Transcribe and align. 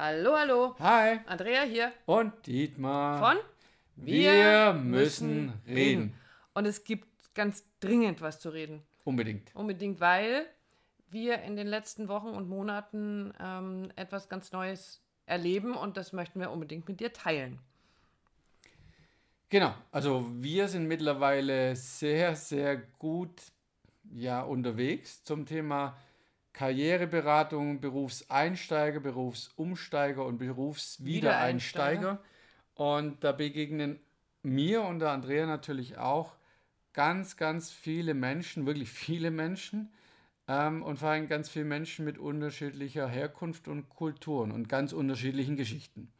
Hallo, 0.00 0.36
hallo. 0.36 0.76
Hi. 0.78 1.18
Andrea 1.26 1.62
hier. 1.62 1.92
Und 2.06 2.46
Dietmar. 2.46 3.18
Von 3.18 3.36
Wir, 3.96 4.72
müssen 4.72 5.54
reden. 5.66 6.14
Und 6.54 6.66
es 6.66 6.84
gibt 6.84 7.08
ganz 7.34 7.64
dringend 7.80 8.20
was 8.20 8.38
zu 8.38 8.50
reden. 8.50 8.84
Unbedingt. 9.02 9.52
Unbedingt, 9.56 9.98
weil 9.98 10.46
wir 11.10 11.42
in 11.42 11.56
den 11.56 11.66
letzten 11.66 12.06
Wochen 12.06 12.28
und 12.28 12.48
Monaten 12.48 13.34
ähm, 13.40 13.90
etwas 13.96 14.28
ganz 14.28 14.52
Neues 14.52 15.02
erleben 15.26 15.74
und 15.74 15.96
das 15.96 16.12
möchten 16.12 16.38
wir 16.38 16.52
unbedingt 16.52 16.86
mit 16.86 17.00
dir 17.00 17.12
teilen. 17.12 17.58
Genau. 19.48 19.74
Also 19.90 20.24
wir 20.30 20.68
sind 20.68 20.86
mittlerweile 20.86 21.74
sehr, 21.74 22.36
sehr 22.36 22.76
gut 22.76 23.32
ja, 24.14 24.42
unterwegs 24.42 25.24
zum 25.24 25.44
Thema 25.44 25.96
Karriereberatung, 26.52 27.80
Berufseinsteiger, 27.80 29.00
Berufsumsteiger 29.00 30.24
und 30.24 30.38
Berufswiedereinsteiger. 30.38 32.20
Und 32.74 33.22
da 33.24 33.32
begegnen 33.32 34.00
mir 34.42 34.82
und 34.82 35.00
der 35.00 35.10
Andrea 35.10 35.46
natürlich 35.46 35.98
auch 35.98 36.36
ganz, 36.92 37.36
ganz 37.36 37.70
viele 37.70 38.14
Menschen, 38.14 38.66
wirklich 38.66 38.90
viele 38.90 39.30
Menschen 39.30 39.92
ähm, 40.48 40.82
und 40.82 40.98
vor 40.98 41.10
allem 41.10 41.28
ganz 41.28 41.48
viele 41.48 41.64
Menschen 41.66 42.04
mit 42.04 42.18
unterschiedlicher 42.18 43.08
Herkunft 43.08 43.68
und 43.68 43.88
Kulturen 43.88 44.50
und 44.50 44.68
ganz 44.68 44.92
unterschiedlichen 44.92 45.56
Geschichten. 45.56 46.12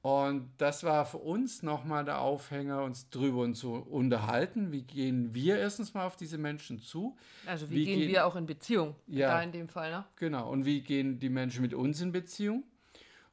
Und 0.00 0.50
das 0.58 0.84
war 0.84 1.04
für 1.04 1.18
uns 1.18 1.62
nochmal 1.62 2.04
der 2.04 2.20
Aufhänger, 2.20 2.84
uns 2.84 3.10
drüber 3.10 3.52
zu 3.52 3.74
unterhalten. 3.74 4.70
Wie 4.70 4.82
gehen 4.82 5.34
wir 5.34 5.58
erstens 5.58 5.92
mal 5.92 6.06
auf 6.06 6.16
diese 6.16 6.38
Menschen 6.38 6.78
zu? 6.78 7.16
Also 7.46 7.68
wie, 7.68 7.76
wie 7.76 7.84
gehen, 7.84 7.98
gehen, 8.00 8.08
wir 8.08 8.26
auch 8.26 8.36
in 8.36 8.46
Beziehung? 8.46 8.94
Ja, 9.08 9.28
da 9.28 9.42
in 9.42 9.50
dem 9.50 9.68
Fall, 9.68 9.90
ne? 9.90 10.04
Genau. 10.16 10.50
Und 10.50 10.64
wie 10.64 10.82
gehen 10.82 11.18
die 11.18 11.28
Menschen 11.28 11.62
mit 11.62 11.74
uns 11.74 12.00
in 12.00 12.12
Beziehung? 12.12 12.62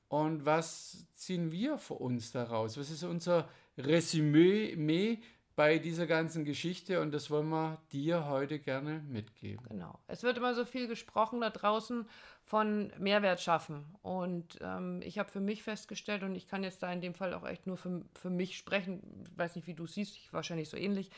Und 0.08 0.46
was 0.46 1.06
ziehen 1.14 1.52
wir 1.52 1.78
für 1.78 1.96
uns 1.96 2.32
daraus? 2.32 2.78
Was 2.78 2.90
ist 2.90 3.04
unser 3.04 3.48
Resümee 3.78 5.18
bei 5.56 5.80
dieser 5.80 6.06
ganzen 6.06 6.44
Geschichte 6.44 7.00
und 7.02 7.14
das 7.14 7.30
wollen 7.32 7.50
wir 7.50 7.82
dir 7.94 8.28
heute 8.28 8.60
gerne 8.60 9.02
mitgeben. 9.08 9.66
Genau. 9.70 9.98
Es 10.08 10.24
wird 10.24 10.38
immer 10.38 10.54
so 10.54 10.66
viel 10.66 10.88
gesprochen 10.88 11.42
da 11.42 11.50
draußen 11.50 12.08
von 12.44 12.92
Mehrwert 13.00 13.42
schaffen 13.42 13.86
und 14.02 14.60
ähm, 14.62 15.02
ich 15.02 15.18
habe 15.18 15.32
für 15.32 15.40
mich 15.40 15.64
festgestellt 15.64 16.24
und 16.24 16.36
ich 16.36 16.48
kann 16.48 16.64
jetzt 16.64 16.84
da 16.84 16.92
in 16.92 17.02
dem 17.02 17.14
Fall 17.14 17.34
auch 17.34 17.46
echt 17.46 17.68
nur 17.68 17.78
für, 17.78 18.04
für 18.14 18.30
mich 18.30 18.58
sprechen, 18.58 19.24
ich 19.32 19.38
weiß 19.38 19.56
nicht, 19.56 19.68
wie 19.68 19.74
du 19.74 19.88
siehst, 19.88 20.18
ich 20.18 20.34
wahrscheinlich 20.34 20.70
so 20.70 20.78
ähnlich, 20.78 21.10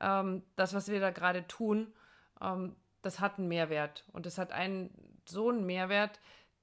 ähm, 0.00 0.42
das, 0.56 0.72
was 0.72 0.88
wir 0.88 1.00
da 1.00 1.10
gerade 1.10 1.46
tun, 1.48 1.92
ähm, 2.40 2.76
das 3.02 3.18
hat 3.18 3.38
einen 3.38 3.48
Mehrwert 3.48 4.04
und 4.12 4.26
es 4.26 4.38
hat 4.38 4.52
einen 4.52 4.90
so 5.26 5.50
einen 5.50 5.66
Mehrwert, 5.66 6.20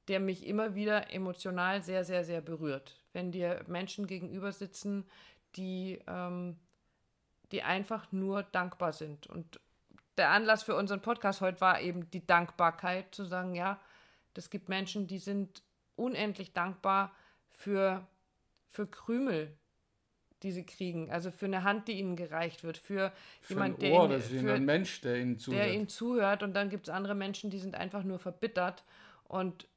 der 0.07 0.19
mich 0.21 0.45
immer 0.45 0.75
wieder 0.75 1.13
emotional 1.13 1.83
sehr, 1.83 2.05
sehr, 2.05 2.23
sehr 2.23 2.41
berührt. 2.41 2.95
Wenn 3.11 3.31
dir 3.31 3.63
Menschen 3.67 4.07
gegenüber 4.07 4.51
sitzen, 4.51 5.05
die 5.55 5.99
ähm, 6.07 6.57
die 7.51 7.63
einfach 7.63 8.11
nur 8.11 8.43
dankbar 8.43 8.93
sind. 8.93 9.27
Und 9.27 9.59
der 10.17 10.31
Anlass 10.31 10.63
für 10.63 10.75
unseren 10.75 11.01
Podcast 11.01 11.41
heute 11.41 11.61
war 11.61 11.81
eben 11.81 12.09
die 12.11 12.25
Dankbarkeit, 12.25 13.13
zu 13.13 13.23
sagen, 13.23 13.55
ja, 13.55 13.79
das 14.33 14.49
gibt 14.49 14.69
Menschen, 14.69 15.07
die 15.07 15.19
sind 15.19 15.63
unendlich 15.95 16.53
dankbar 16.53 17.13
für, 17.49 18.05
für 18.67 18.87
Krümel, 18.87 19.55
die 20.43 20.51
sie 20.51 20.65
kriegen, 20.65 21.11
also 21.11 21.31
für 21.31 21.45
eine 21.47 21.63
Hand, 21.63 21.87
die 21.87 21.93
ihnen 21.93 22.15
gereicht 22.15 22.63
wird, 22.63 22.77
für, 22.77 23.11
für 23.41 23.53
jemand, 23.53 23.81
der 23.81 23.91
Ohr, 23.93 24.09
ihnen, 24.09 24.21
für 24.21 24.53
ein 24.53 24.65
Mensch, 24.65 25.01
der 25.01 25.17
ihnen 25.17 25.39
zuhört. 25.39 25.63
Der 25.63 25.73
ihnen 25.73 25.89
zuhört 25.89 26.43
und 26.43 26.53
dann 26.53 26.69
gibt 26.69 26.87
es 26.87 26.93
andere 26.93 27.15
Menschen, 27.15 27.49
die 27.49 27.57
sind 27.57 27.75
einfach 27.75 28.03
nur 28.03 28.19
verbittert 28.19 28.83
und, 29.23 29.67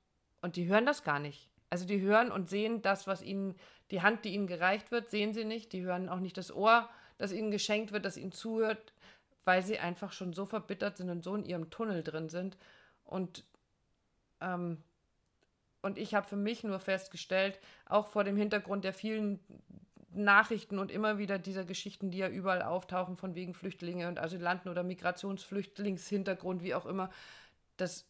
und 0.43 0.57
die 0.57 0.67
hören 0.67 0.85
das 0.85 1.03
gar 1.03 1.19
nicht. 1.19 1.48
Also 1.71 1.87
die 1.87 2.01
hören 2.01 2.31
und 2.31 2.51
sehen 2.51 2.83
das, 2.83 3.07
was 3.07 3.23
ihnen, 3.23 3.55
die 3.91 4.03
Hand, 4.03 4.25
die 4.25 4.35
ihnen 4.35 4.47
gereicht 4.47 4.91
wird, 4.91 5.11
sehen 5.11 5.33
sie 5.33 5.45
nicht, 5.45 5.73
die 5.73 5.83
hören 5.83 6.09
auch 6.09 6.21
nicht 6.21 6.37
das 6.37 6.53
Ohr, 6.55 6.91
das 7.21 7.33
ihnen 7.33 7.51
geschenkt 7.51 7.92
wird, 7.92 8.07
das 8.07 8.17
ihnen 8.17 8.33
zuhört, 8.33 8.95
weil 9.45 9.63
sie 9.63 9.79
einfach 9.79 10.13
schon 10.13 10.33
so 10.33 10.47
verbittert 10.47 10.97
sind 10.97 11.11
und 11.11 11.23
so 11.23 11.35
in 11.35 11.45
ihrem 11.45 11.69
Tunnel 11.69 12.03
drin 12.03 12.31
sind. 12.31 12.57
Und, 13.05 13.45
ähm, 14.41 14.83
und 15.83 15.98
ich 15.98 16.14
habe 16.14 16.27
für 16.27 16.36
mich 16.36 16.64
nur 16.64 16.80
festgestellt, 16.80 17.61
auch 17.85 18.07
vor 18.07 18.25
dem 18.25 18.36
Hintergrund 18.36 18.85
der 18.85 18.95
vielen 18.95 19.39
Nachrichten 20.13 20.79
und 20.79 20.91
immer 20.91 21.19
wieder 21.19 21.39
dieser 21.39 21.64
Geschichten, 21.64 22.11
die 22.11 22.19
ja 22.19 22.29
überall 22.29 22.63
auftauchen, 22.63 23.17
von 23.19 23.35
wegen 23.35 23.53
Flüchtlinge 23.53 24.09
und 24.09 24.19
Asylanten 24.19 24.70
oder 24.70 24.83
Migrationsflüchtlingshintergrund, 24.83 26.63
wie 26.63 26.75
auch 26.75 26.86
immer, 26.86 27.11
dass 27.77 28.07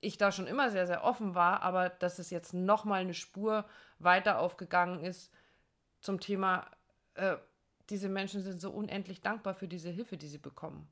ich 0.00 0.18
da 0.18 0.32
schon 0.32 0.46
immer 0.46 0.70
sehr, 0.70 0.86
sehr 0.86 1.02
offen 1.02 1.34
war, 1.34 1.62
aber 1.62 1.88
dass 1.88 2.18
es 2.18 2.28
jetzt 2.28 2.52
nochmal 2.52 3.00
eine 3.00 3.14
Spur 3.14 3.64
weiter 3.98 4.38
aufgegangen 4.38 5.00
ist 5.00 5.32
zum 6.00 6.20
Thema, 6.20 6.70
äh, 7.14 7.36
diese 7.90 8.08
Menschen 8.08 8.42
sind 8.42 8.60
so 8.60 8.70
unendlich 8.70 9.20
dankbar 9.20 9.54
für 9.54 9.68
diese 9.68 9.90
Hilfe, 9.90 10.16
die 10.16 10.28
sie 10.28 10.38
bekommen. 10.38 10.88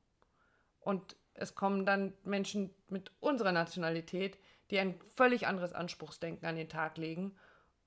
Und 0.79 1.15
es 1.33 1.55
kommen 1.55 1.85
dann 1.85 2.13
Menschen 2.23 2.69
mit 2.89 3.11
unserer 3.19 3.51
Nationalität, 3.51 4.37
die 4.69 4.79
ein 4.79 4.99
völlig 5.15 5.47
anderes 5.47 5.73
Anspruchsdenken 5.73 6.47
an 6.47 6.55
den 6.55 6.69
Tag 6.69 6.97
legen 6.97 7.35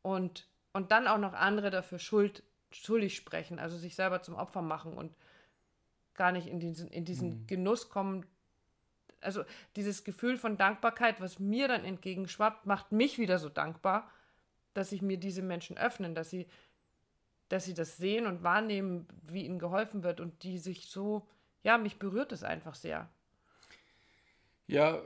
und, 0.03 0.49
und 0.73 0.91
dann 0.93 1.07
auch 1.07 1.19
noch 1.19 1.35
andere 1.35 1.71
dafür 1.71 1.99
schuld, 1.99 2.43
schuldig 2.71 3.17
sprechen, 3.17 3.59
also 3.59 3.77
sich 3.77 3.95
selber 3.95 4.23
zum 4.23 4.35
Opfer 4.35 4.63
machen 4.63 4.95
und 4.95 5.15
gar 6.15 6.33
nicht 6.33 6.47
in 6.47 6.61
diesen, 6.61 6.89
in 6.89 7.05
diesen 7.05 7.43
mhm. 7.43 7.47
Genuss 7.47 7.89
kommen. 7.89 8.27
Also 9.21 9.45
dieses 9.77 10.05
Gefühl 10.05 10.37
von 10.37 10.57
Dankbarkeit, 10.57 11.21
was 11.21 11.39
mir 11.39 11.69
dann 11.69 11.85
entgegenschwappt, 11.85 12.67
macht 12.67 12.93
mich 12.93 13.19
wieder 13.19 13.39
so 13.39 13.49
dankbar, 13.49 14.11
dass 14.75 14.91
sich 14.91 15.03
mir 15.03 15.19
diese 15.19 15.43
Menschen 15.43 15.79
öffnen, 15.79 16.15
dass 16.15 16.31
sie 16.31 16.47
dass 17.49 17.65
sie 17.65 17.75
das 17.75 17.97
sehen 17.97 18.27
und 18.27 18.43
wahrnehmen, 18.43 19.07
wie 19.23 19.45
ihnen 19.45 19.59
geholfen 19.59 20.03
wird 20.03 20.21
und 20.21 20.43
die 20.43 20.59
sich 20.59 20.87
so, 20.87 21.29
ja, 21.63 21.79
mich 21.79 21.99
berührt 21.99 22.33
es 22.33 22.43
einfach 22.43 22.75
sehr. 22.75 23.09
Ja, 24.67 25.01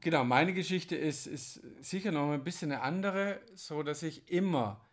genau, 0.00 0.24
meine 0.24 0.52
Geschichte 0.52 0.96
ist, 0.96 1.26
ist 1.26 1.60
sicher 1.80 2.12
noch 2.12 2.30
ein 2.30 2.44
bisschen 2.44 2.72
eine 2.72 2.82
andere, 2.82 3.40
so 3.54 3.82
dass 3.82 4.02
ich 4.02 4.30
immer 4.30 4.84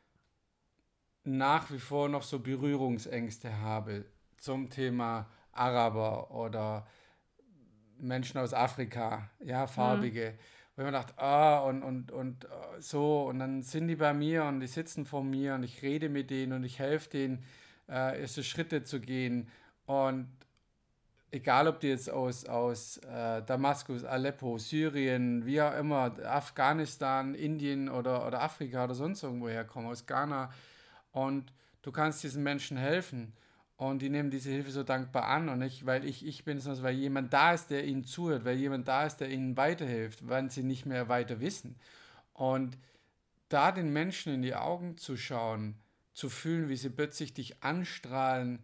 nach 1.25 1.71
wie 1.71 1.79
vor 1.79 2.09
noch 2.09 2.23
so 2.23 2.39
Berührungsängste 2.39 3.59
habe 3.59 4.05
zum 4.37 4.69
Thema 4.69 5.29
Araber 5.51 6.31
oder 6.31 6.87
Menschen 7.97 8.39
aus 8.39 8.53
Afrika, 8.53 9.29
ja, 9.39 9.67
farbige. 9.67 10.31
Mhm 10.31 10.62
wo 10.75 10.81
ich 10.81 10.85
mir 10.85 10.91
dachte, 10.91 11.17
ah, 11.17 11.59
und, 11.59 11.84
und, 11.84 12.11
und 12.11 12.45
äh, 12.45 12.47
so, 12.79 13.28
und 13.28 13.39
dann 13.39 13.61
sind 13.61 13.88
die 13.88 13.95
bei 13.95 14.13
mir 14.13 14.44
und 14.45 14.59
die 14.59 14.67
sitzen 14.67 15.06
vor 15.06 15.23
mir 15.23 15.56
und 15.56 15.63
ich 15.63 15.81
rede 15.81 16.09
mit 16.09 16.29
denen 16.29 16.53
und 16.53 16.63
ich 16.63 16.79
helfe 16.79 17.09
denen, 17.09 17.44
äh, 17.89 18.22
erste 18.22 18.44
Schritte 18.44 18.83
zu 18.83 19.00
gehen. 19.00 19.47
Und 19.85 20.28
egal, 21.31 21.67
ob 21.67 21.79
die 21.79 21.88
jetzt 21.88 22.09
aus, 22.09 22.45
aus 22.45 22.97
äh, 22.97 23.44
Damaskus, 23.44 24.03
Aleppo, 24.03 24.57
Syrien, 24.57 25.45
wie 25.45 25.62
auch 25.62 25.75
immer, 25.75 26.13
Afghanistan, 26.25 27.35
Indien 27.35 27.89
oder, 27.89 28.25
oder 28.25 28.41
Afrika 28.41 28.85
oder 28.85 28.95
sonst 28.95 29.23
irgendwo 29.23 29.50
herkommen, 29.50 29.89
aus 29.89 30.06
Ghana, 30.06 30.51
und 31.12 31.53
du 31.83 31.91
kannst 31.91 32.23
diesen 32.23 32.44
Menschen 32.44 32.78
helfen. 32.78 33.33
Und 33.75 34.01
die 34.01 34.09
nehmen 34.09 34.29
diese 34.29 34.51
Hilfe 34.51 34.72
so 34.72 34.84
dankbar 34.84 35.25
an 35.25 35.50
und 35.50 35.59
nicht, 35.59 35.85
weil 35.85 36.06
ich 36.06 36.25
ich 36.25 36.45
bin, 36.45 36.59
sondern 36.59 36.84
weil 36.84 36.95
jemand 36.95 37.34
da 37.34 37.53
ist, 37.53 37.67
der 37.67 37.85
ihnen 37.85 38.03
zuhört, 38.03 38.45
weil 38.45 38.57
jemand 38.57 38.88
da 38.88 39.06
ist, 39.06 39.17
der 39.17 39.29
ihnen 39.29 39.57
weiterhilft, 39.57 40.28
wenn 40.28 40.50
sie 40.50 40.63
nicht 40.63 40.85
mehr 40.85 41.09
weiter 41.09 41.39
wissen. 41.39 41.75
Und 42.33 42.78
da 43.50 43.72
den 43.72 43.91
Menschen 43.91 44.33
in 44.33 44.41
die 44.41 44.56
Augen 44.56 44.97
zu 44.97 45.17
schauen, 45.17 45.75
zu 46.13 46.29
fühlen, 46.29 46.69
wie 46.69 46.75
sie 46.75 46.89
plötzlich 46.89 47.33
dich 47.33 47.63
anstrahlen 47.63 48.59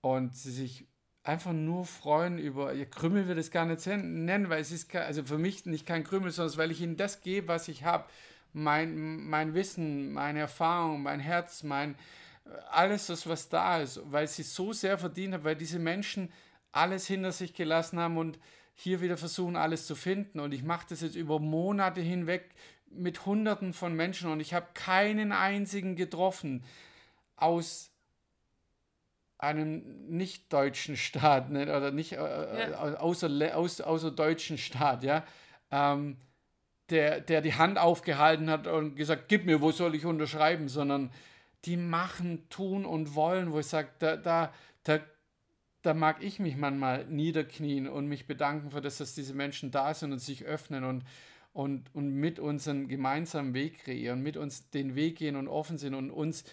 und 0.00 0.36
sie 0.36 0.50
sich 0.50 0.86
einfach 1.22 1.52
nur 1.52 1.84
freuen 1.84 2.38
über, 2.38 2.72
ihr 2.72 2.86
Krümel 2.86 3.28
wird 3.28 3.38
es 3.38 3.50
gar 3.50 3.66
nicht 3.66 3.86
nennen, 3.86 4.48
weil 4.48 4.60
es 4.60 4.72
ist, 4.72 4.94
also 4.94 5.24
für 5.24 5.38
mich 5.38 5.66
nicht 5.66 5.86
kein 5.86 6.04
Krümel, 6.04 6.30
sondern 6.30 6.56
weil 6.58 6.70
ich 6.70 6.80
ihnen 6.80 6.96
das 6.96 7.20
gebe, 7.20 7.48
was 7.48 7.68
ich 7.68 7.84
habe. 7.84 8.04
Mein, 8.52 9.28
mein 9.28 9.54
Wissen, 9.54 10.12
meine 10.12 10.40
Erfahrung, 10.40 11.02
mein 11.02 11.20
Herz, 11.20 11.62
mein, 11.62 11.94
alles 12.70 13.06
das, 13.06 13.28
was 13.28 13.48
da 13.48 13.80
ist, 13.80 14.00
weil 14.04 14.26
sie 14.26 14.42
so 14.42 14.72
sehr 14.72 14.98
verdient 14.98 15.34
haben, 15.34 15.44
weil 15.44 15.56
diese 15.56 15.78
Menschen 15.78 16.32
alles 16.72 17.06
hinter 17.06 17.32
sich 17.32 17.54
gelassen 17.54 17.98
haben 17.98 18.16
und 18.16 18.38
hier 18.74 19.00
wieder 19.00 19.16
versuchen, 19.16 19.56
alles 19.56 19.86
zu 19.86 19.94
finden. 19.94 20.40
Und 20.40 20.52
ich 20.52 20.62
mache 20.62 20.86
das 20.88 21.00
jetzt 21.00 21.16
über 21.16 21.38
Monate 21.38 22.00
hinweg 22.00 22.50
mit 22.90 23.26
Hunderten 23.26 23.72
von 23.72 23.94
Menschen 23.94 24.30
und 24.30 24.40
ich 24.40 24.52
habe 24.52 24.66
keinen 24.74 25.32
einzigen 25.32 25.94
getroffen 25.96 26.64
aus 27.36 27.90
einem 29.38 30.08
nicht 30.08 30.52
deutschen 30.52 30.96
Staat 30.96 31.50
ne, 31.50 31.62
oder 31.62 31.92
nicht 31.92 32.12
äh, 32.12 32.70
ja. 32.70 32.96
außer, 32.96 33.30
außer, 33.56 33.86
außer 33.86 34.10
deutschen 34.10 34.58
Staat, 34.58 35.02
ja, 35.02 35.24
ähm, 35.70 36.16
der, 36.90 37.20
der 37.20 37.40
die 37.40 37.54
Hand 37.54 37.78
aufgehalten 37.78 38.50
hat 38.50 38.66
und 38.66 38.96
gesagt, 38.96 39.28
gib 39.28 39.46
mir, 39.46 39.60
wo 39.60 39.70
soll 39.70 39.94
ich 39.94 40.04
unterschreiben, 40.04 40.68
sondern 40.68 41.10
die 41.64 41.76
machen, 41.76 42.48
tun 42.48 42.84
und 42.84 43.14
wollen, 43.14 43.52
wo 43.52 43.58
ich 43.58 43.66
sage, 43.66 43.88
da, 43.98 44.16
da, 44.16 44.52
da, 44.84 45.00
da 45.82 45.94
mag 45.94 46.22
ich 46.22 46.38
mich 46.38 46.56
manchmal 46.56 47.06
niederknien 47.06 47.88
und 47.88 48.06
mich 48.06 48.26
bedanken 48.26 48.70
für 48.70 48.80
das, 48.80 48.98
dass 48.98 49.14
diese 49.14 49.34
Menschen 49.34 49.70
da 49.70 49.92
sind 49.94 50.12
und 50.12 50.18
sich 50.18 50.44
öffnen 50.44 50.84
und, 50.84 51.04
und, 51.52 51.94
und 51.94 52.14
mit 52.14 52.38
uns 52.38 52.66
einen 52.68 52.88
gemeinsamen 52.88 53.54
Weg 53.54 53.80
kreieren, 53.80 54.22
mit 54.22 54.36
uns 54.36 54.70
den 54.70 54.94
Weg 54.94 55.16
gehen 55.18 55.36
und 55.36 55.48
offen 55.48 55.78
sind 55.78 55.94
und 55.94 56.10
uns 56.10 56.44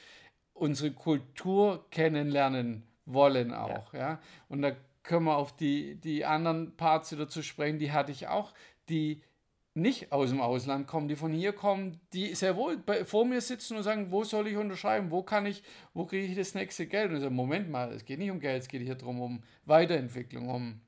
unsere 0.54 0.92
Kultur 0.92 1.86
kennenlernen 1.92 2.84
wollen 3.06 3.54
auch. 3.54 3.94
Ja. 3.94 4.00
ja? 4.00 4.20
Und 4.50 4.62
da 4.62 4.72
können 5.04 5.26
wir 5.26 5.38
auf 5.38 5.56
die, 5.56 5.96
die 5.96 6.26
anderen 6.26 6.76
Parts 6.76 7.12
wieder 7.12 7.30
zu 7.30 7.42
sprechen, 7.42 7.80
die 7.80 7.92
hatte 7.92 8.12
ich 8.12 8.28
auch, 8.28 8.54
die 8.90 9.22
nicht 9.78 10.12
aus 10.12 10.30
dem 10.30 10.42
Ausland 10.42 10.88
kommen, 10.88 11.08
die 11.08 11.16
von 11.16 11.32
hier 11.32 11.54
kommen, 11.54 12.00
die 12.12 12.34
sehr 12.34 12.56
wohl 12.56 12.78
bei, 12.78 13.06
vor 13.06 13.26
mir 13.26 13.42
sitzen 13.42 13.78
und 13.78 13.84
sagen, 13.84 14.12
wo 14.12 14.24
soll 14.24 14.48
ich 14.48 14.58
unterschreiben, 14.58 15.12
wo 15.12 15.22
kann 15.22 15.46
ich, 15.46 15.62
wo 15.94 16.06
kriege 16.06 16.26
ich 16.26 16.36
das 16.36 16.56
nächste 16.56 16.88
Geld? 16.88 17.12
Und 17.12 17.18
ich 17.18 17.22
sage, 17.22 17.34
Moment 17.34 17.70
mal, 17.70 17.92
es 17.94 18.04
geht 18.04 18.18
nicht 18.18 18.32
um 18.32 18.40
Geld, 18.40 18.64
es 18.64 18.68
geht 18.68 18.82
hier 18.82 18.96
darum, 18.96 19.22
um 19.22 19.44
Weiterentwicklung, 19.66 20.50
um 20.50 20.82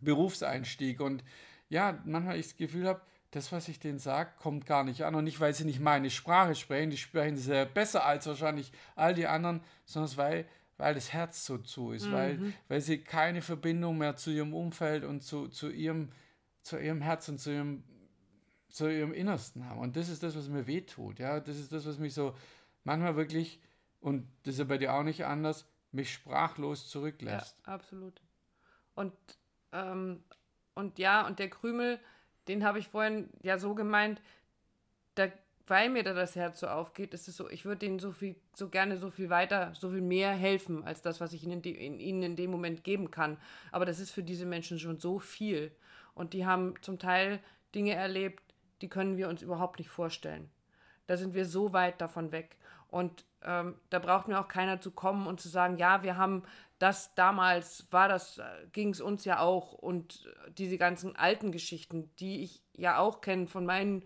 Berufseinstieg. 0.00 1.00
Und 1.00 1.22
ja, 1.68 1.98
manchmal 2.04 2.38
ich 2.38 2.46
das 2.46 2.56
Gefühl 2.56 2.88
habe, 2.88 3.02
das, 3.32 3.52
was 3.52 3.68
ich 3.68 3.78
denen 3.78 3.98
sage, 3.98 4.30
kommt 4.38 4.64
gar 4.64 4.82
nicht 4.82 5.04
an. 5.04 5.14
Und 5.14 5.24
nicht, 5.24 5.40
weil 5.40 5.52
sie 5.52 5.66
nicht 5.66 5.80
meine 5.80 6.08
Sprache 6.08 6.54
sprechen, 6.54 6.90
die 6.90 6.96
sprechen 6.96 7.36
sehr 7.36 7.66
besser 7.66 8.06
als 8.06 8.26
wahrscheinlich 8.26 8.72
all 8.94 9.12
die 9.12 9.26
anderen, 9.26 9.60
sondern 9.84 10.16
weil, 10.16 10.46
weil 10.78 10.94
das 10.94 11.12
Herz 11.12 11.44
so 11.44 11.58
zu 11.58 11.92
ist, 11.92 12.06
mhm. 12.06 12.12
weil, 12.12 12.52
weil 12.68 12.80
sie 12.80 12.98
keine 12.98 13.42
Verbindung 13.42 13.98
mehr 13.98 14.16
zu 14.16 14.30
ihrem 14.30 14.54
Umfeld 14.54 15.04
und 15.04 15.22
zu, 15.22 15.48
zu, 15.48 15.70
ihrem, 15.70 16.08
zu 16.62 16.78
ihrem 16.78 17.02
Herz 17.02 17.28
und 17.28 17.38
zu 17.38 17.50
ihrem 17.50 17.84
zu 18.76 18.92
ihrem 18.92 19.14
Innersten 19.14 19.66
haben. 19.66 19.80
Und 19.80 19.96
das 19.96 20.10
ist 20.10 20.22
das, 20.22 20.36
was 20.36 20.50
mir 20.50 20.66
wehtut. 20.66 21.18
Ja? 21.18 21.40
Das 21.40 21.56
ist 21.56 21.72
das, 21.72 21.86
was 21.86 21.98
mich 21.98 22.12
so 22.12 22.36
manchmal 22.84 23.16
wirklich, 23.16 23.58
und 24.00 24.28
das 24.42 24.54
ist 24.54 24.58
ja 24.58 24.64
bei 24.66 24.76
dir 24.76 24.92
auch 24.92 25.02
nicht 25.02 25.24
anders, 25.24 25.66
mich 25.92 26.12
sprachlos 26.12 26.90
zurücklässt. 26.90 27.56
Ja, 27.66 27.72
absolut. 27.72 28.20
Und, 28.94 29.14
ähm, 29.72 30.22
und 30.74 30.98
ja, 30.98 31.26
und 31.26 31.38
der 31.38 31.48
Krümel, 31.48 31.98
den 32.48 32.64
habe 32.64 32.78
ich 32.78 32.88
vorhin 32.88 33.30
ja 33.42 33.58
so 33.58 33.74
gemeint, 33.74 34.20
da, 35.14 35.28
weil 35.66 35.88
mir 35.88 36.02
da 36.02 36.12
das 36.12 36.36
Herz 36.36 36.60
so 36.60 36.66
aufgeht, 36.66 37.14
ist 37.14 37.28
es 37.28 37.36
so, 37.38 37.48
ich 37.48 37.64
würde 37.64 37.78
denen 37.78 37.98
so 37.98 38.12
viel, 38.12 38.36
so 38.54 38.68
gerne 38.68 38.98
so 38.98 39.08
viel 39.10 39.30
weiter, 39.30 39.72
so 39.74 39.88
viel 39.88 40.02
mehr 40.02 40.32
helfen, 40.32 40.84
als 40.84 41.00
das, 41.00 41.18
was 41.18 41.32
ich 41.32 41.42
ihnen, 41.44 41.62
in, 41.62 41.98
ihnen 41.98 42.22
in 42.22 42.36
dem 42.36 42.50
Moment 42.50 42.84
geben 42.84 43.10
kann. 43.10 43.38
Aber 43.72 43.86
das 43.86 44.00
ist 44.00 44.10
für 44.10 44.22
diese 44.22 44.44
Menschen 44.44 44.78
schon 44.78 45.00
so 45.00 45.18
viel. 45.18 45.72
Und 46.12 46.34
die 46.34 46.44
haben 46.44 46.74
zum 46.82 46.98
Teil 46.98 47.40
Dinge 47.74 47.94
erlebt, 47.94 48.45
die 48.80 48.88
können 48.88 49.16
wir 49.16 49.28
uns 49.28 49.42
überhaupt 49.42 49.78
nicht 49.78 49.90
vorstellen. 49.90 50.50
Da 51.06 51.16
sind 51.16 51.34
wir 51.34 51.46
so 51.46 51.72
weit 51.72 52.00
davon 52.00 52.32
weg. 52.32 52.56
Und 52.88 53.24
ähm, 53.42 53.76
da 53.90 53.98
braucht 53.98 54.28
mir 54.28 54.40
auch 54.40 54.48
keiner 54.48 54.80
zu 54.80 54.90
kommen 54.90 55.26
und 55.26 55.40
zu 55.40 55.48
sagen, 55.48 55.76
ja, 55.76 56.02
wir 56.02 56.16
haben 56.16 56.42
das 56.78 57.14
damals, 57.14 57.86
war 57.90 58.08
das, 58.08 58.38
äh, 58.38 58.42
ging 58.72 58.90
es 58.90 59.00
uns 59.00 59.24
ja 59.24 59.40
auch. 59.40 59.72
Und 59.72 60.28
diese 60.56 60.78
ganzen 60.78 61.16
alten 61.16 61.52
Geschichten, 61.52 62.10
die 62.18 62.42
ich 62.42 62.62
ja 62.74 62.98
auch 62.98 63.20
kenne 63.20 63.46
von 63.46 63.66
meinen 63.66 64.04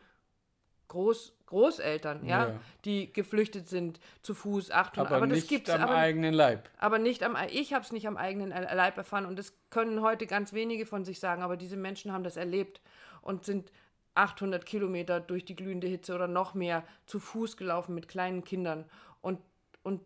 Groß, 0.88 1.36
Großeltern, 1.46 2.24
ja, 2.24 2.48
ja, 2.48 2.60
die 2.84 3.12
geflüchtet 3.12 3.68
sind 3.68 4.00
zu 4.22 4.34
Fuß, 4.34 4.70
800. 4.70 5.06
Aber, 5.06 5.16
aber 5.16 5.26
das 5.26 5.46
gibt 5.46 5.68
es 5.68 5.74
am 5.74 5.82
aber, 5.82 5.94
eigenen 5.96 6.34
Leib. 6.34 6.68
Aber 6.78 6.98
nicht 6.98 7.22
am, 7.22 7.36
ich 7.50 7.72
habe 7.72 7.84
es 7.84 7.92
nicht 7.92 8.06
am 8.06 8.16
eigenen 8.16 8.50
Leib 8.50 8.96
erfahren 8.96 9.26
und 9.26 9.38
das 9.38 9.52
können 9.70 10.00
heute 10.00 10.26
ganz 10.26 10.52
wenige 10.52 10.86
von 10.86 11.04
sich 11.04 11.18
sagen, 11.18 11.42
aber 11.42 11.56
diese 11.56 11.76
Menschen 11.76 12.12
haben 12.12 12.24
das 12.24 12.36
erlebt 12.36 12.80
und 13.22 13.44
sind 13.44 13.70
800 14.14 14.66
Kilometer 14.66 15.20
durch 15.20 15.44
die 15.44 15.56
glühende 15.56 15.86
Hitze 15.86 16.14
oder 16.14 16.28
noch 16.28 16.54
mehr 16.54 16.84
zu 17.06 17.20
Fuß 17.20 17.56
gelaufen 17.56 17.94
mit 17.94 18.08
kleinen 18.08 18.44
Kindern 18.44 18.84
und, 19.20 19.40
und 19.82 20.02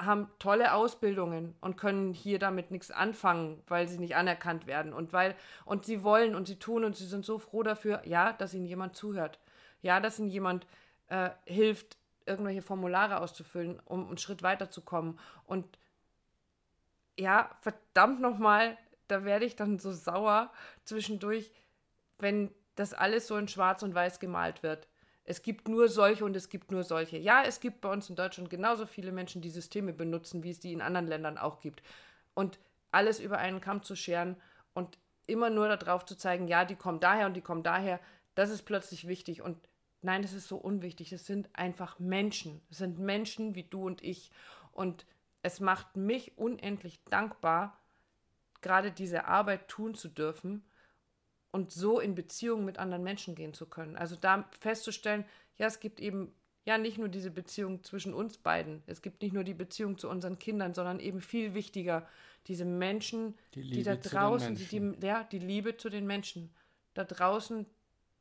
haben 0.00 0.28
tolle 0.38 0.74
Ausbildungen 0.74 1.56
und 1.60 1.76
können 1.76 2.14
hier 2.14 2.38
damit 2.38 2.70
nichts 2.70 2.90
anfangen, 2.90 3.62
weil 3.66 3.88
sie 3.88 3.98
nicht 3.98 4.16
anerkannt 4.16 4.66
werden 4.66 4.92
und 4.92 5.12
weil 5.12 5.34
und 5.64 5.84
sie 5.84 6.04
wollen 6.04 6.34
und 6.34 6.46
sie 6.46 6.56
tun 6.56 6.84
und 6.84 6.96
sie 6.96 7.06
sind 7.06 7.24
so 7.24 7.38
froh 7.38 7.62
dafür, 7.62 8.02
ja, 8.04 8.32
dass 8.32 8.54
ihnen 8.54 8.66
jemand 8.66 8.94
zuhört, 8.94 9.40
ja, 9.82 9.98
dass 9.98 10.18
ihnen 10.18 10.28
jemand 10.28 10.66
äh, 11.08 11.30
hilft, 11.46 11.96
irgendwelche 12.26 12.62
Formulare 12.62 13.20
auszufüllen, 13.20 13.80
um 13.86 14.06
einen 14.06 14.18
Schritt 14.18 14.42
weiterzukommen. 14.42 15.18
Und 15.44 15.78
ja, 17.18 17.50
verdammt 17.62 18.20
nochmal, 18.20 18.76
da 19.08 19.24
werde 19.24 19.46
ich 19.46 19.56
dann 19.56 19.78
so 19.78 19.92
sauer 19.92 20.52
zwischendurch, 20.84 21.50
wenn 22.18 22.50
dass 22.78 22.94
alles 22.94 23.26
so 23.26 23.36
in 23.36 23.48
Schwarz 23.48 23.82
und 23.82 23.94
Weiß 23.94 24.20
gemalt 24.20 24.62
wird. 24.62 24.86
Es 25.24 25.42
gibt 25.42 25.66
nur 25.66 25.88
solche 25.88 26.24
und 26.24 26.36
es 26.36 26.48
gibt 26.48 26.70
nur 26.70 26.84
solche. 26.84 27.18
Ja, 27.18 27.42
es 27.44 27.58
gibt 27.58 27.80
bei 27.80 27.90
uns 27.90 28.08
in 28.08 28.14
Deutschland 28.14 28.50
genauso 28.50 28.86
viele 28.86 29.10
Menschen, 29.10 29.42
die 29.42 29.50
Systeme 29.50 29.92
benutzen, 29.92 30.44
wie 30.44 30.50
es 30.50 30.60
die 30.60 30.72
in 30.72 30.80
anderen 30.80 31.08
Ländern 31.08 31.38
auch 31.38 31.58
gibt. 31.58 31.82
Und 32.34 32.60
alles 32.92 33.18
über 33.18 33.38
einen 33.38 33.60
Kamm 33.60 33.82
zu 33.82 33.96
scheren 33.96 34.36
und 34.74 34.96
immer 35.26 35.50
nur 35.50 35.68
darauf 35.76 36.06
zu 36.06 36.16
zeigen, 36.16 36.46
ja, 36.46 36.64
die 36.64 36.76
kommen 36.76 37.00
daher 37.00 37.26
und 37.26 37.34
die 37.34 37.40
kommen 37.40 37.64
daher, 37.64 37.98
das 38.36 38.50
ist 38.50 38.62
plötzlich 38.62 39.08
wichtig. 39.08 39.42
Und 39.42 39.58
nein, 40.00 40.22
das 40.22 40.32
ist 40.32 40.46
so 40.46 40.56
unwichtig. 40.56 41.12
Es 41.12 41.26
sind 41.26 41.48
einfach 41.54 41.98
Menschen. 41.98 42.62
Es 42.70 42.78
sind 42.78 43.00
Menschen 43.00 43.56
wie 43.56 43.64
du 43.64 43.84
und 43.84 44.04
ich. 44.04 44.30
Und 44.70 45.04
es 45.42 45.58
macht 45.58 45.96
mich 45.96 46.38
unendlich 46.38 47.02
dankbar, 47.10 47.76
gerade 48.60 48.92
diese 48.92 49.24
Arbeit 49.24 49.66
tun 49.66 49.94
zu 49.94 50.08
dürfen 50.08 50.62
und 51.50 51.72
so 51.72 52.00
in 52.00 52.14
Beziehung 52.14 52.64
mit 52.64 52.78
anderen 52.78 53.02
Menschen 53.02 53.34
gehen 53.34 53.54
zu 53.54 53.66
können. 53.66 53.96
Also 53.96 54.16
da 54.16 54.48
festzustellen, 54.60 55.24
ja, 55.56 55.66
es 55.66 55.80
gibt 55.80 56.00
eben 56.00 56.32
ja 56.64 56.78
nicht 56.78 56.98
nur 56.98 57.08
diese 57.08 57.30
Beziehung 57.30 57.82
zwischen 57.82 58.12
uns 58.12 58.36
beiden, 58.36 58.82
es 58.86 59.00
gibt 59.00 59.22
nicht 59.22 59.32
nur 59.32 59.44
die 59.44 59.54
Beziehung 59.54 59.96
zu 59.98 60.08
unseren 60.08 60.38
Kindern, 60.38 60.74
sondern 60.74 61.00
eben 61.00 61.20
viel 61.20 61.54
wichtiger 61.54 62.06
diese 62.46 62.64
Menschen, 62.64 63.34
die, 63.54 63.62
die 63.62 63.82
da 63.82 63.96
draußen, 63.96 64.54
die, 64.54 64.64
die, 64.64 65.06
ja, 65.06 65.24
die 65.24 65.38
Liebe 65.38 65.76
zu 65.76 65.88
den 65.88 66.06
Menschen, 66.06 66.50
da 66.94 67.04
draußen 67.04 67.66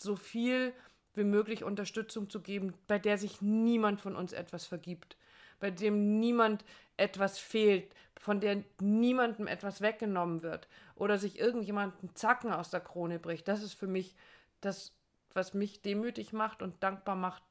so 0.01 0.15
viel 0.15 0.73
wie 1.17 1.23
möglich 1.23 1.63
Unterstützung 1.63 2.29
zu 2.29 2.41
geben, 2.41 2.73
bei 2.87 2.99
der 2.99 3.17
sich 3.17 3.41
niemand 3.41 4.01
von 4.01 4.15
uns 4.15 4.33
etwas 4.33 4.65
vergibt, 4.65 5.17
bei 5.59 5.71
dem 5.71 6.19
niemand 6.19 6.63
etwas 6.97 7.39
fehlt, 7.39 7.93
von 8.19 8.39
der 8.39 8.63
niemandem 8.79 9.47
etwas 9.47 9.81
weggenommen 9.81 10.41
wird 10.41 10.67
oder 10.95 11.17
sich 11.17 11.39
irgendjemand 11.39 11.93
einen 11.99 12.15
Zacken 12.15 12.51
aus 12.51 12.69
der 12.69 12.81
Krone 12.81 13.19
bricht. 13.19 13.47
Das 13.47 13.61
ist 13.61 13.73
für 13.73 13.87
mich 13.87 14.15
das, 14.61 14.93
was 15.33 15.53
mich 15.53 15.81
demütig 15.81 16.33
macht 16.33 16.61
und 16.61 16.81
dankbar 16.81 17.15
macht, 17.15 17.43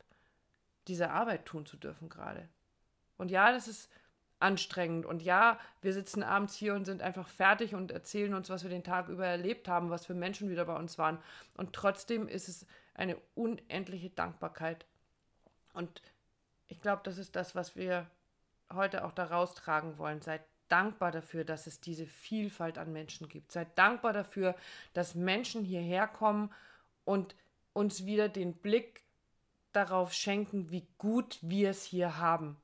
diese 0.88 1.10
Arbeit 1.10 1.46
tun 1.46 1.66
zu 1.66 1.76
dürfen 1.76 2.08
gerade. 2.08 2.48
Und 3.16 3.30
ja, 3.30 3.52
das 3.52 3.68
ist 3.68 3.90
anstrengend. 4.38 5.06
Und 5.06 5.22
ja, 5.22 5.58
wir 5.80 5.92
sitzen 5.92 6.22
abends 6.22 6.54
hier 6.54 6.74
und 6.74 6.84
sind 6.84 7.02
einfach 7.02 7.28
fertig 7.28 7.74
und 7.74 7.90
erzählen 7.90 8.34
uns, 8.34 8.50
was 8.50 8.62
wir 8.62 8.70
den 8.70 8.84
Tag 8.84 9.08
über 9.08 9.26
erlebt 9.26 9.68
haben, 9.68 9.90
was 9.90 10.06
für 10.06 10.14
Menschen 10.14 10.50
wieder 10.50 10.64
bei 10.66 10.76
uns 10.76 10.98
waren. 10.98 11.18
Und 11.56 11.72
trotzdem 11.72 12.28
ist 12.28 12.48
es 12.48 12.66
eine 12.96 13.16
unendliche 13.34 14.10
Dankbarkeit. 14.10 14.86
Und 15.72 16.02
ich 16.66 16.80
glaube, 16.80 17.02
das 17.04 17.18
ist 17.18 17.36
das, 17.36 17.54
was 17.54 17.76
wir 17.76 18.06
heute 18.72 19.04
auch 19.04 19.12
da 19.12 19.24
raustragen 19.24 19.98
wollen. 19.98 20.22
Seid 20.22 20.42
dankbar 20.68 21.12
dafür, 21.12 21.44
dass 21.44 21.66
es 21.66 21.80
diese 21.80 22.06
Vielfalt 22.06 22.78
an 22.78 22.92
Menschen 22.92 23.28
gibt. 23.28 23.52
Seid 23.52 23.78
dankbar 23.78 24.12
dafür, 24.12 24.56
dass 24.94 25.14
Menschen 25.14 25.64
hierher 25.64 26.08
kommen 26.08 26.52
und 27.04 27.36
uns 27.72 28.06
wieder 28.06 28.28
den 28.28 28.54
Blick 28.54 29.04
darauf 29.72 30.12
schenken, 30.12 30.70
wie 30.70 30.86
gut 30.98 31.38
wir 31.42 31.70
es 31.70 31.84
hier 31.84 32.16
haben. 32.16 32.56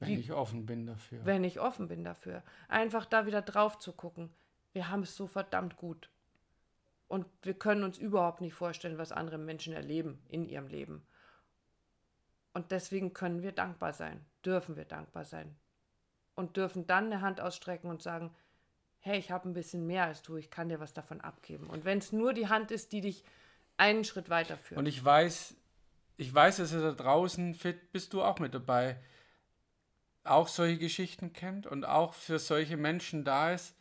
Wenn 0.00 0.08
wie, 0.08 0.20
ich 0.20 0.32
offen 0.32 0.64
bin 0.64 0.86
dafür. 0.86 1.24
Wenn 1.24 1.44
ich 1.44 1.60
offen 1.60 1.88
bin 1.88 2.04
dafür. 2.04 2.42
Einfach 2.68 3.04
da 3.04 3.26
wieder 3.26 3.42
drauf 3.42 3.78
zu 3.78 3.92
gucken. 3.92 4.30
Wir 4.72 4.88
haben 4.88 5.02
es 5.02 5.14
so 5.14 5.26
verdammt 5.26 5.76
gut. 5.76 6.08
Und 7.08 7.26
wir 7.42 7.54
können 7.54 7.84
uns 7.84 7.98
überhaupt 7.98 8.40
nicht 8.40 8.54
vorstellen, 8.54 8.98
was 8.98 9.12
andere 9.12 9.38
Menschen 9.38 9.72
erleben 9.72 10.22
in 10.28 10.44
ihrem 10.44 10.68
Leben. 10.68 11.06
Und 12.52 12.70
deswegen 12.70 13.14
können 13.14 13.42
wir 13.42 13.52
dankbar 13.52 13.92
sein, 13.92 14.24
dürfen 14.44 14.76
wir 14.76 14.84
dankbar 14.84 15.24
sein. 15.24 15.56
Und 16.34 16.56
dürfen 16.56 16.86
dann 16.86 17.06
eine 17.06 17.20
Hand 17.20 17.40
ausstrecken 17.40 17.90
und 17.90 18.02
sagen, 18.02 18.34
hey, 19.00 19.18
ich 19.18 19.30
habe 19.30 19.48
ein 19.48 19.54
bisschen 19.54 19.86
mehr 19.86 20.04
als 20.04 20.22
du, 20.22 20.36
ich 20.36 20.50
kann 20.50 20.68
dir 20.68 20.80
was 20.80 20.92
davon 20.92 21.20
abgeben. 21.20 21.66
Und 21.66 21.84
wenn 21.84 21.98
es 21.98 22.12
nur 22.12 22.34
die 22.34 22.48
Hand 22.48 22.70
ist, 22.70 22.92
die 22.92 23.00
dich 23.00 23.24
einen 23.76 24.04
Schritt 24.04 24.28
weiterführt. 24.28 24.78
Und 24.78 24.86
ich 24.86 25.02
weiß, 25.04 25.54
ich 26.16 26.34
weiß, 26.34 26.58
dass 26.58 26.72
ihr 26.72 26.80
da 26.80 26.92
draußen, 26.92 27.54
fit 27.54 27.92
bist 27.92 28.12
du 28.12 28.22
auch 28.22 28.38
mit 28.38 28.54
dabei, 28.54 29.00
auch 30.24 30.48
solche 30.48 30.78
Geschichten 30.78 31.32
kennt 31.32 31.66
und 31.66 31.84
auch 31.84 32.12
für 32.12 32.38
solche 32.38 32.76
Menschen 32.76 33.24
da 33.24 33.52
ist, 33.52 33.74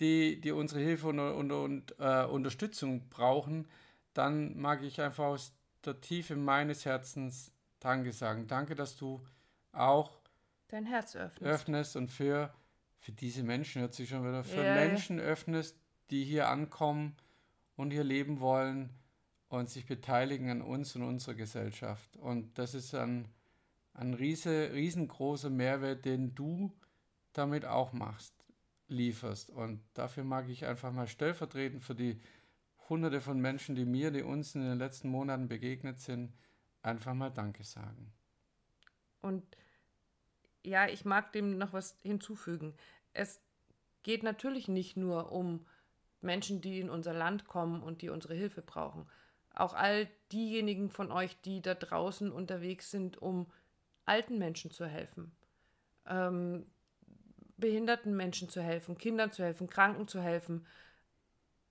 die, 0.00 0.40
die 0.40 0.52
unsere 0.52 0.80
Hilfe 0.80 1.08
und, 1.08 1.20
und, 1.20 1.52
und 1.52 1.94
äh, 1.98 2.24
Unterstützung 2.24 3.08
brauchen, 3.08 3.68
dann 4.14 4.58
mag 4.58 4.82
ich 4.82 5.00
einfach 5.00 5.24
aus 5.24 5.52
der 5.84 6.00
Tiefe 6.00 6.36
meines 6.36 6.84
Herzens 6.84 7.52
Danke 7.80 8.12
sagen. 8.12 8.46
Danke, 8.46 8.76
dass 8.76 8.96
du 8.96 9.26
auch 9.72 10.20
dein 10.68 10.86
Herz 10.86 11.16
öffnest, 11.16 11.42
öffnest 11.42 11.96
und 11.96 12.08
für, 12.10 12.54
für 13.00 13.12
diese 13.12 13.42
Menschen, 13.42 13.82
hört 13.82 13.94
sich 13.94 14.08
schon 14.08 14.22
wieder, 14.22 14.44
für 14.44 14.64
ja, 14.64 14.74
Menschen 14.74 15.18
öffnest, 15.18 15.76
die 16.10 16.24
hier 16.24 16.48
ankommen 16.48 17.16
und 17.74 17.90
hier 17.90 18.04
leben 18.04 18.40
wollen 18.40 18.90
und 19.48 19.68
sich 19.68 19.86
beteiligen 19.86 20.48
an 20.50 20.62
uns 20.62 20.94
und 20.94 21.02
unserer 21.02 21.34
Gesellschaft. 21.34 22.16
Und 22.16 22.56
das 22.58 22.74
ist 22.74 22.94
ein, 22.94 23.28
ein 23.94 24.14
riese, 24.14 24.72
riesengroßer 24.72 25.50
Mehrwert, 25.50 26.04
den 26.04 26.34
du 26.34 26.72
damit 27.32 27.64
auch 27.64 27.92
machst, 27.92 28.32
lieferst. 28.92 29.50
Und 29.50 29.82
dafür 29.94 30.24
mag 30.24 30.48
ich 30.48 30.64
einfach 30.66 30.92
mal 30.92 31.08
stellvertretend 31.08 31.82
für 31.82 31.94
die 31.94 32.20
hunderte 32.88 33.20
von 33.20 33.40
Menschen, 33.40 33.74
die 33.74 33.84
mir, 33.84 34.10
die 34.10 34.22
uns 34.22 34.54
in 34.54 34.62
den 34.62 34.78
letzten 34.78 35.08
Monaten 35.08 35.48
begegnet 35.48 35.98
sind, 35.98 36.32
einfach 36.82 37.14
mal 37.14 37.30
Danke 37.30 37.64
sagen. 37.64 38.12
Und 39.20 39.44
ja, 40.64 40.86
ich 40.86 41.04
mag 41.04 41.32
dem 41.32 41.58
noch 41.58 41.72
was 41.72 41.98
hinzufügen. 42.02 42.74
Es 43.12 43.40
geht 44.02 44.22
natürlich 44.22 44.68
nicht 44.68 44.96
nur 44.96 45.32
um 45.32 45.66
Menschen, 46.20 46.60
die 46.60 46.80
in 46.80 46.90
unser 46.90 47.12
Land 47.12 47.46
kommen 47.46 47.82
und 47.82 48.02
die 48.02 48.10
unsere 48.10 48.34
Hilfe 48.34 48.62
brauchen. 48.62 49.06
Auch 49.54 49.74
all 49.74 50.08
diejenigen 50.30 50.90
von 50.90 51.10
euch, 51.10 51.40
die 51.42 51.60
da 51.60 51.74
draußen 51.74 52.30
unterwegs 52.30 52.90
sind, 52.90 53.20
um 53.20 53.50
alten 54.04 54.38
Menschen 54.38 54.70
zu 54.70 54.86
helfen, 54.86 55.32
ähm, 56.06 56.66
behinderten 57.62 58.14
Menschen 58.14 58.50
zu 58.50 58.60
helfen, 58.60 58.98
Kindern 58.98 59.32
zu 59.32 59.42
helfen, 59.42 59.68
Kranken 59.68 60.08
zu 60.08 60.20
helfen. 60.20 60.66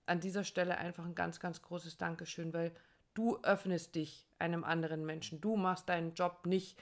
An 0.06 0.18
dieser 0.18 0.42
Stelle 0.42 0.78
einfach 0.78 1.04
ein 1.04 1.14
ganz, 1.14 1.38
ganz 1.38 1.62
großes 1.62 1.98
Dankeschön, 1.98 2.52
weil 2.52 2.72
du 3.14 3.38
öffnest 3.42 3.94
dich 3.94 4.26
einem 4.40 4.64
anderen 4.64 5.04
Menschen. 5.06 5.40
Du 5.40 5.54
machst 5.56 5.88
deinen 5.88 6.14
Job 6.14 6.46
nicht, 6.46 6.76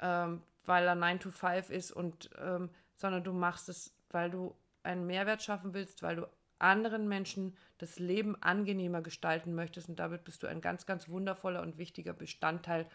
ähm, 0.00 0.42
weil 0.64 0.86
er 0.86 0.94
9 0.94 1.20
to 1.20 1.30
5 1.30 1.70
ist, 1.70 1.92
und, 1.92 2.30
ähm, 2.38 2.70
sondern 2.96 3.22
du 3.22 3.32
machst 3.32 3.68
es, 3.68 3.94
weil 4.10 4.30
du 4.30 4.56
einen 4.82 5.06
Mehrwert 5.06 5.42
schaffen 5.42 5.74
willst, 5.74 6.02
weil 6.02 6.16
du 6.16 6.26
anderen 6.58 7.06
Menschen 7.06 7.54
das 7.78 7.98
Leben 7.98 8.34
angenehmer 8.42 9.02
gestalten 9.02 9.54
möchtest. 9.54 9.90
Und 9.90 9.98
damit 9.98 10.24
bist 10.24 10.42
du 10.42 10.46
ein 10.46 10.62
ganz, 10.62 10.86
ganz 10.86 11.08
wundervoller 11.08 11.60
und 11.60 11.76
wichtiger 11.76 12.14
Bestandteil 12.14 12.86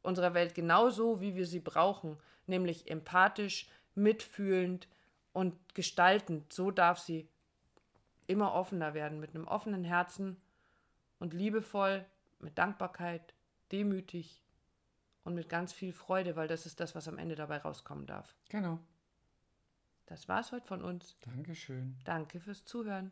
unserer 0.00 0.32
Welt, 0.32 0.54
genauso 0.54 1.20
wie 1.20 1.34
wir 1.34 1.46
sie 1.46 1.60
brauchen, 1.60 2.16
nämlich 2.46 2.90
empathisch, 2.90 3.68
mitfühlend 3.96 4.88
und 5.32 5.74
gestaltend. 5.74 6.52
So 6.52 6.70
darf 6.70 6.98
sie 6.98 7.28
immer 8.26 8.52
offener 8.52 8.94
werden, 8.94 9.20
mit 9.20 9.34
einem 9.34 9.46
offenen 9.46 9.84
Herzen 9.84 10.36
und 11.18 11.34
liebevoll, 11.34 12.04
mit 12.38 12.58
Dankbarkeit, 12.58 13.34
demütig 13.72 14.42
und 15.24 15.34
mit 15.34 15.48
ganz 15.48 15.72
viel 15.72 15.92
Freude, 15.92 16.36
weil 16.36 16.48
das 16.48 16.66
ist 16.66 16.80
das, 16.80 16.94
was 16.94 17.08
am 17.08 17.18
Ende 17.18 17.34
dabei 17.34 17.58
rauskommen 17.58 18.06
darf. 18.06 18.34
Genau. 18.48 18.78
Das 20.06 20.28
war's 20.28 20.52
heute 20.52 20.66
von 20.66 20.82
uns. 20.82 21.16
Dankeschön. 21.22 21.96
Danke 22.04 22.38
fürs 22.38 22.64
Zuhören. 22.64 23.10